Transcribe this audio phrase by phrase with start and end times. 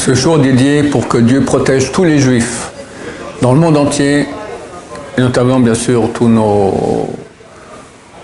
[0.00, 2.70] Ce jour dédié pour que Dieu protège tous les juifs
[3.42, 4.26] dans le monde entier,
[5.18, 7.10] et notamment bien sûr tous nos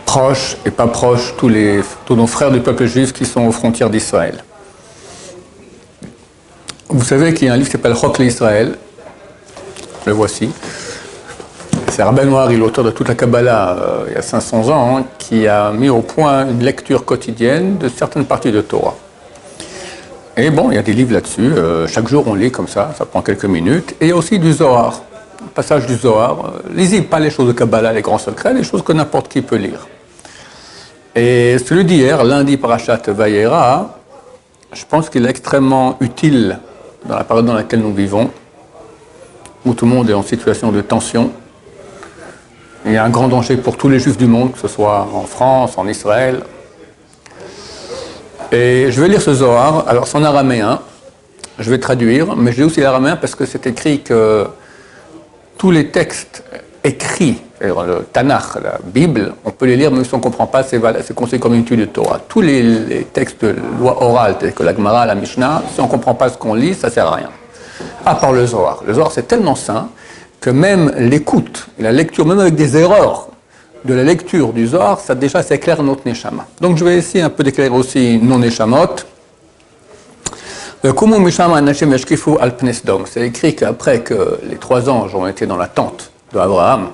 [0.06, 1.52] proches et pas proches, tous,
[2.14, 4.42] nos frères du peuple juif qui sont aux frontières d'Israël.
[6.88, 8.78] Vous savez qu'il y a un livre qui s'appelle Rock l'Israël,
[10.06, 10.48] le voici.
[11.90, 14.70] C'est Rabbi Noir, il est l'auteur de toute la Kabbalah euh, il y a 500
[14.70, 18.96] ans, hein, qui a mis au point une lecture quotidienne de certaines parties de Torah.
[20.38, 21.40] Et bon, il y a des livres là-dessus.
[21.40, 23.94] euh, chaque jour, on lit comme ça, ça prend quelques minutes.
[24.02, 25.00] Et aussi du Zohar,
[25.54, 26.32] passage du Zohar.
[26.32, 29.40] Euh, lisez pas les choses de Kabbalah, les grands secrets, les choses que n'importe qui
[29.40, 29.86] peut lire.
[31.14, 33.96] Et celui d'hier, lundi Parashat Vayera,
[34.74, 36.58] je pense qu'il est extrêmement utile
[37.06, 38.30] dans la période dans laquelle nous vivons,
[39.64, 41.30] où tout le monde est en situation de tension.
[42.84, 45.08] Il y a un grand danger pour tous les juifs du monde, que ce soit
[45.14, 46.42] en France, en Israël,
[48.52, 49.84] et je vais lire ce Zohar.
[49.88, 50.80] Alors, c'est en araméen.
[51.58, 54.46] Je vais traduire, mais je lis aussi l'araméen parce que c'est écrit que
[55.56, 56.44] tous les textes
[56.84, 60.62] écrits, le Tanakh, la Bible, on peut les lire même si on ne comprend pas,
[60.62, 60.80] c'est
[61.14, 62.20] considéré comme une étude de Torah.
[62.28, 65.88] Tous les, textes de loi orale, tels que la Gemara, la Mishnah, si on ne
[65.88, 67.30] comprend pas ce qu'on lit, ça ne sert à rien.
[68.04, 68.82] À part le Zohar.
[68.86, 69.88] Le Zohar, c'est tellement sain
[70.40, 73.28] que même l'écoute, la lecture, même avec des erreurs,
[73.86, 76.46] de la lecture du Zohar, ça déjà s'éclaire notre Neshama.
[76.60, 78.96] Donc je vais essayer un peu d'éclairer aussi nos Neshamot.
[82.84, 83.04] Dom.
[83.06, 86.90] C'est écrit qu'après que les trois anges ont été dans la tente d'Abraham,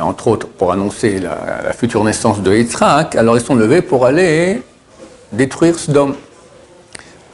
[0.00, 4.62] entre autres pour annoncer la, future naissance de Yitzhak, alors ils sont levés pour aller
[5.32, 6.14] détruire Sodome.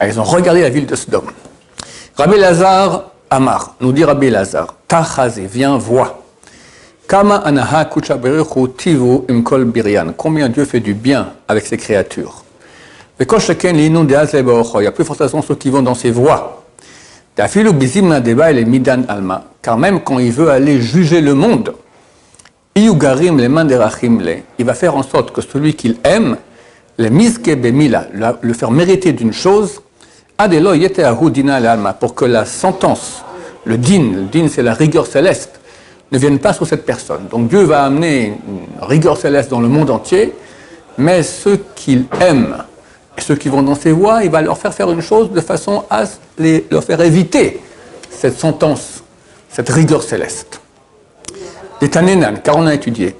[0.00, 1.30] Et Ils ont regardé la ville de Sodome.
[2.16, 6.22] Rabbi Lazar Amar, nous dit Rabbi Lazar, Tachaze, viens, vois.
[7.08, 7.86] Kama anaha
[8.76, 10.12] tivu imkol birian.
[10.14, 12.44] Combien Dieu fait du bien avec ses créatures.
[13.18, 15.80] Mais quand chacun l'inun de Hazle Baocho, il y a plus forcément ceux qui vont
[15.80, 16.64] dans ses voies.
[17.34, 19.44] Dafilu bizim deba et midan alma.
[19.62, 21.72] Car même quand il veut aller juger le monde,
[22.76, 26.36] Iyugarim les mains le, il va faire en sorte que celui qu'il aime,
[26.98, 29.80] le miske bemila, le- le faire mériter d'une chose,
[30.36, 31.00] adelo yete
[31.32, 33.22] dina le alma, pour que la sentence,
[33.64, 35.57] le din, le din c'est la rigueur céleste,
[36.10, 37.26] ne vienne pas sur cette personne.
[37.30, 40.34] Donc Dieu va amener une rigueur céleste dans le monde entier,
[40.96, 42.64] mais ceux qu'il aime
[43.18, 45.84] ceux qui vont dans ses voies, il va leur faire faire une chose de façon
[45.90, 46.04] à
[46.38, 47.60] les- leur faire éviter
[48.10, 49.02] cette sentence,
[49.50, 50.60] cette rigueur céleste.
[51.90, 53.16] Tanenan, car on a étudié.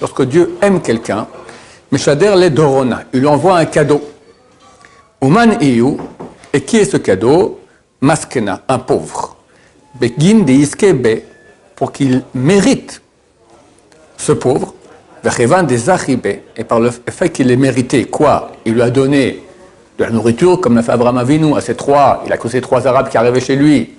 [0.00, 1.26] Lorsque Dieu aime quelqu'un,
[1.92, 4.02] Meshader le Dorona, il lui envoie un cadeau.
[5.22, 5.98] Uman Iyu,
[6.52, 7.60] et qui est ce cadeau?
[8.00, 9.35] Maskena, un pauvre.
[10.00, 11.22] Begin de Iskebe,
[11.74, 13.02] pour qu'il mérite
[14.16, 14.74] ce pauvre.
[15.22, 15.90] Vechevan des
[16.56, 18.52] et par le fait qu'il ait mérité quoi?
[18.64, 19.42] Il lui a donné
[19.98, 22.86] de la nourriture, comme l'a fait Abraham Avinu à ses trois, il a ces trois
[22.86, 23.94] Arabes qui arrivaient chez lui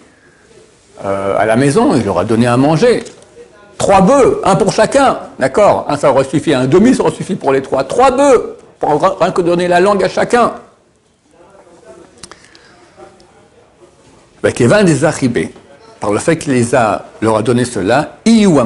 [1.03, 3.03] euh, à la maison, il leur a donné à manger.
[3.78, 5.86] Trois bœufs, un pour chacun, d'accord?
[5.90, 7.84] Un ça aurait suffi, un demi ça aurait suffi pour les trois.
[7.84, 10.53] Trois bœufs, pour rien que donner la langue à chacun.
[14.44, 15.52] Avec Evan des Achibé,
[16.00, 18.18] par le fait qu'il les a, leur a donné cela.
[18.25, 18.58] Il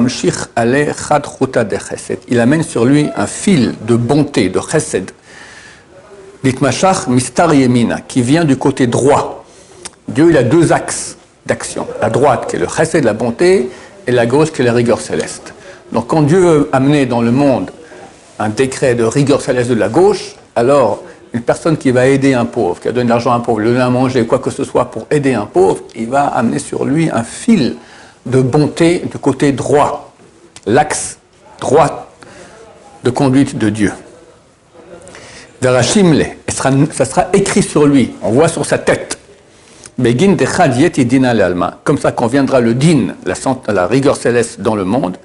[2.40, 5.10] amène sur lui un fil de bonté, de chesed.
[8.08, 9.44] Qui vient du côté droit.
[10.08, 11.16] Dieu, il a deux axes
[11.46, 11.86] d'action.
[12.00, 13.70] La droite, qui est le chesed, la bonté,
[14.06, 15.54] et la gauche, qui est la rigueur céleste.
[15.92, 17.70] Donc, quand Dieu veut amener dans le monde
[18.38, 21.02] un décret de rigueur céleste de la gauche, alors
[21.34, 23.60] une personne qui va aider un pauvre, qui a donné de l'argent à un pauvre,
[23.60, 26.58] lui donner à manger, quoi que ce soit pour aider un pauvre, il va amener
[26.58, 27.76] sur lui un fil
[28.26, 30.12] de bonté du côté droit,
[30.66, 31.18] l'axe
[31.60, 32.10] droit
[33.02, 33.92] de conduite de Dieu.
[35.60, 39.18] Verachimle, ça sera écrit sur lui, on voit sur sa tête.
[39.98, 41.70] De.
[41.84, 43.34] Comme ça qu'on viendra le din, la,
[43.72, 45.18] la rigueur céleste dans le monde.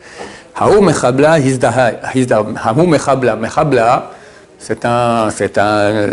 [0.60, 1.40] Haou mechabla
[4.60, 6.10] c'est un, euh,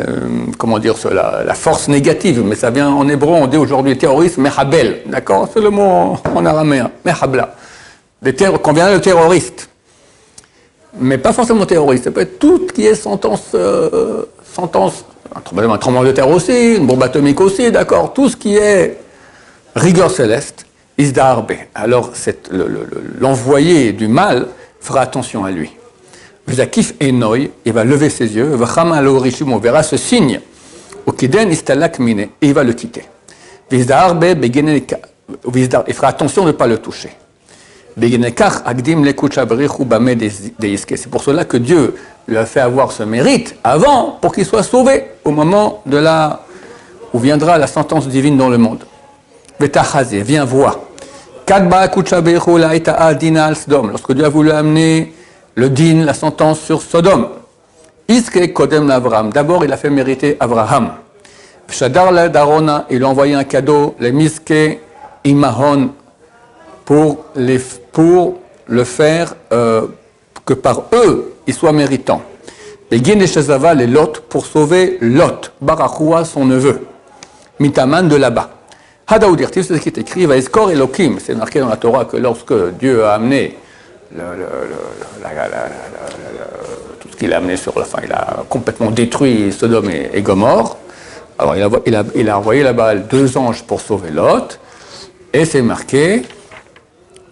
[0.59, 4.39] comment dire cela, la force négative, mais ça vient en hébreu, on dit aujourd'hui terroriste,
[4.39, 5.49] mechabel, d'accord?
[5.53, 7.55] C'est le mot en, en araméen, mechabla.
[8.23, 9.69] Des terro- Qu'on vient le terroriste
[10.97, 12.05] mais pas forcément terroriste.
[12.05, 14.23] Ça peut être tout qui est sentence, euh,
[14.55, 15.05] sentence,
[15.35, 18.13] un tremblement, de terre aussi, une bombe atomique aussi, d'accord?
[18.13, 18.99] Tout ce qui est
[19.75, 21.51] rigueur céleste, isdarbe.
[21.75, 22.13] Alors
[23.19, 24.47] l'envoyé du mal
[24.81, 25.73] fera attention à lui.
[26.47, 30.41] Vizakif enoy, il va lever ses yeux, on verra ce signe.
[31.07, 31.13] Et
[32.43, 33.05] il va le quitter.
[33.71, 37.11] Il fera attention de ne pas le toucher.
[37.97, 38.19] C'est
[41.11, 41.95] pour cela que Dieu
[42.27, 46.03] lui a fait avoir ce mérite avant pour qu'il soit sauvé au moment de
[47.13, 48.85] où viendra la sentence divine dans le monde.
[49.61, 50.81] Viens voir.
[53.91, 55.13] Lorsque Dieu a voulu amener
[55.55, 57.29] le din, la sentence sur Sodome.
[58.09, 59.33] Iske Kodem Abraham.
[59.33, 60.93] D'abord, il a fait mériter Abraham.
[61.71, 64.79] Shadar Darona, il a envoyé un cadeau, les Miske
[65.25, 65.91] Imahon,
[66.85, 67.25] pour,
[67.93, 69.87] pour le faire euh,
[70.45, 72.23] que par eux, il soit méritant.
[72.91, 76.87] Et Gine Shazava, les Lot, pour sauver Lot, Barachua, son neveu.
[77.59, 78.51] Mitaman de là-bas.
[79.07, 81.19] Hadaoudirtiv, c'est ce qui est écrit, va Eskor Elohim.
[81.19, 83.57] C'est marqué dans la Torah que lorsque Dieu a amené
[87.01, 90.77] tout ce qu'il a amené sur la fin, il a complètement détruit Sodome et, Gomorre.
[91.39, 94.61] Alors il a, envoyé là-bas deux anges pour sauver Lot,
[95.33, 96.23] et c'est marqué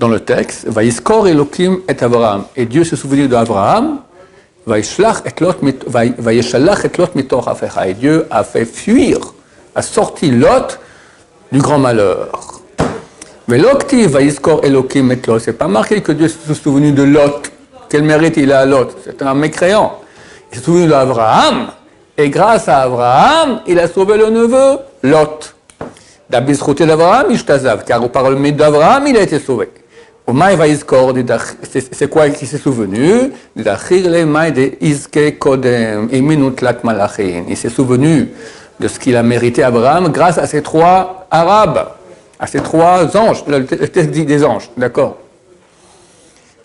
[0.01, 2.45] dans le texte, va Iskor Elohim et Abraham.
[2.57, 4.01] Et Dieu se souvient d'Abraham,
[4.67, 4.83] Et
[7.95, 9.19] Dieu a fait fuir,
[9.75, 10.81] a sorti Lot
[11.53, 12.52] du grand malheur.
[13.53, 15.39] Mais l'octi va Elohim et Lot.
[15.39, 17.53] C'est pas marqué que Dieu se souvenu de Lot.
[17.91, 18.97] Quel mérite il a à Lot?
[19.05, 19.99] C'est un mécréant.
[20.51, 21.67] Il s'est souvenu d'Abraham.
[22.17, 25.55] Et grâce à Abraham, il a sauvé le neveu, Lot.
[26.31, 29.69] D'Abisrouté d'Abraham, Ishtazav, car par le mérite d'Abraham, il a été sauvé.
[31.93, 33.33] C'est quoi qui s'est souvenu?
[33.55, 33.65] Il
[37.57, 38.29] s'est souvenu
[38.81, 41.89] de ce qu'il a mérité Abraham grâce à ces trois Arabes,
[42.43, 45.19] à ces trois anges, le texte dit des anges, d'accord.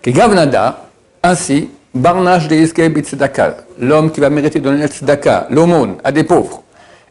[0.04, 0.88] Gavnada,
[1.22, 2.56] ainsi, Barnash de
[3.78, 6.64] l'homme qui va mériter de donner tzedaka, l'aumône, à des pauvres,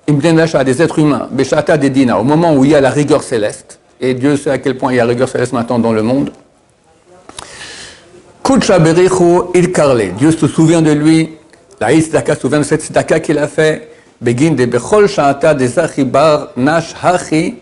[0.05, 3.23] à des êtres humains, Beshata des dina, au moment où il y a la rigueur
[3.23, 5.93] céleste, et Dieu sait à quel point il y a la rigueur céleste maintenant dans
[5.93, 6.31] le monde.
[9.55, 11.37] il karle, Dieu se souvient de lui,
[11.79, 15.79] la tzedaka se souvient de cette tzedaka qu'il a fait, Begin de Bechol Sha'ata des
[15.79, 17.55] Achibar Nash Hachi,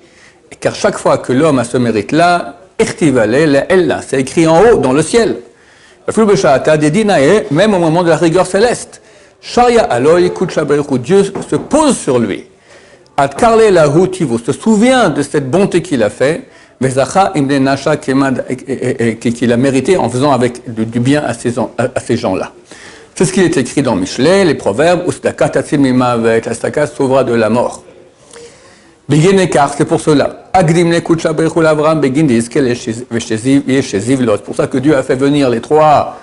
[0.66, 5.36] car chaque fois que l'homme a ce mérite-là, c'est écrit en haut, dans le ciel
[7.52, 9.00] même au moment de la rigueur céleste.
[10.98, 12.46] Dieu se pose sur lui.
[14.44, 16.42] se souvient de cette bonté qu'il a fait,
[19.20, 22.54] qu'il a mérité en faisant avec du bien à ces, à ces gens-là.
[23.14, 27.84] C'est ce qui est écrit dans Michelet, les proverbes, la staka sauvera de la mort.
[29.10, 30.50] C'est pour cela.
[30.54, 30.84] C'est
[34.44, 36.18] pour ça que Dieu a fait venir les trois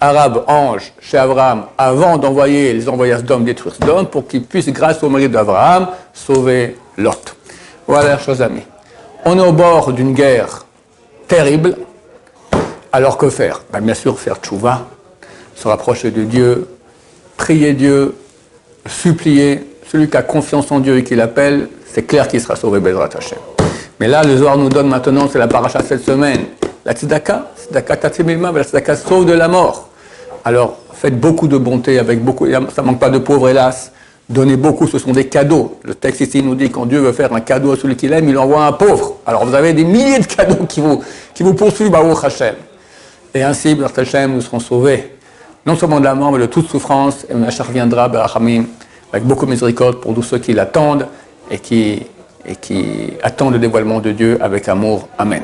[0.00, 5.02] Arabes anges chez Abraham avant d'envoyer les envoyeurs d'hommes détruire Sodome pour qu'ils puissent, grâce
[5.02, 7.34] au mari d'Abraham, sauver Lot.
[7.86, 8.62] Voilà, chers amis.
[9.24, 10.64] On est au bord d'une guerre
[11.26, 11.76] terrible.
[12.92, 13.62] Alors que faire?
[13.72, 14.86] Ben, Bien sûr, faire tchouva,
[15.56, 16.68] se rapprocher de Dieu,
[17.36, 18.14] prier Dieu,
[18.86, 19.64] supplier.
[19.90, 23.10] Celui qui a confiance en Dieu et qui l'appelle, c'est clair qu'il sera sauvé, Bezrat
[23.16, 23.38] Hashem.
[24.00, 26.46] Mais là, le Zohar nous donne maintenant, c'est la paracha cette semaine,
[26.84, 29.88] la tzedaka, tzedaka tatimima, la tzedaka sauve de la mort.
[30.44, 33.92] Alors, faites beaucoup de bonté avec beaucoup, ça manque pas de pauvres, hélas.
[34.28, 35.78] Donnez beaucoup, ce sont des cadeaux.
[35.82, 38.28] Le texte ici nous dit quand Dieu veut faire un cadeau à celui qu'il aime,
[38.28, 39.16] il envoie un pauvre.
[39.26, 41.02] Alors vous avez des milliers de cadeaux qui vous,
[41.32, 42.54] qui vous poursuivent, Baruch Hashem.
[43.34, 45.14] Et ainsi, Baruch Hashem, nous serons sauvés,
[45.64, 48.10] non seulement de la mort, mais de toute souffrance, et Machar viendra,
[49.12, 51.06] avec beaucoup de miséricorde pour tous ceux qui l'attendent
[51.50, 52.06] et qui
[53.22, 55.08] attend le dévoilement de Dieu avec amour.
[55.18, 55.42] Amen.